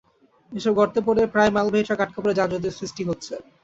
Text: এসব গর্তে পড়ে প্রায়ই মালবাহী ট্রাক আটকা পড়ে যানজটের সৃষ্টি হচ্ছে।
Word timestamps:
এসব 0.51 0.73
গর্তে 0.79 0.99
পড়ে 1.07 1.21
প্রায়ই 1.33 1.55
মালবাহী 1.55 1.83
ট্রাক 1.85 1.99
আটকা 2.03 2.19
পড়ে 2.21 2.37
যানজটের 2.39 2.77
সৃষ্টি 2.79 3.01
হচ্ছে। 3.09 3.33